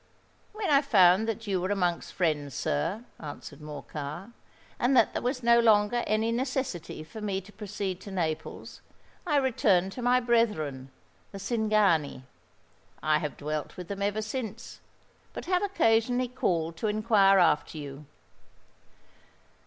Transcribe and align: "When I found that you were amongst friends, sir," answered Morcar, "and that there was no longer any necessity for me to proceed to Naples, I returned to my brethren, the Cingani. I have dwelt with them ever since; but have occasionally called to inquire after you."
"When 0.51 0.67
I 0.71 0.81
found 0.81 1.27
that 1.27 1.45
you 1.45 1.61
were 1.61 1.69
amongst 1.69 2.13
friends, 2.13 2.55
sir," 2.55 3.05
answered 3.19 3.61
Morcar, 3.61 4.31
"and 4.79 4.97
that 4.97 5.13
there 5.13 5.21
was 5.21 5.43
no 5.43 5.59
longer 5.59 6.03
any 6.07 6.31
necessity 6.31 7.03
for 7.03 7.21
me 7.21 7.39
to 7.39 7.51
proceed 7.53 8.01
to 8.01 8.09
Naples, 8.11 8.81
I 9.27 9.35
returned 9.35 9.91
to 9.91 10.01
my 10.01 10.19
brethren, 10.19 10.89
the 11.31 11.37
Cingani. 11.37 12.23
I 13.03 13.19
have 13.19 13.37
dwelt 13.37 13.77
with 13.77 13.89
them 13.89 14.01
ever 14.01 14.23
since; 14.23 14.79
but 15.33 15.45
have 15.45 15.61
occasionally 15.61 16.29
called 16.29 16.77
to 16.77 16.87
inquire 16.87 17.37
after 17.37 17.77
you." 17.77 18.07